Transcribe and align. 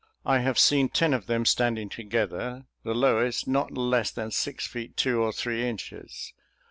I 0.25 0.39
have 0.39 0.57
seen 0.57 0.89
ten 0.89 1.13
of 1.13 1.27
them 1.27 1.45
standing 1.45 1.87
together, 1.87 2.65
the 2.81 2.95
lowest 2.95 3.47
not 3.47 3.71
less 3.77 4.09
than 4.09 4.31
six 4.31 4.65
feet 4.65 4.97
two 4.97 5.21
or 5.21 5.31
three 5.31 5.63
inches. 5.63 6.33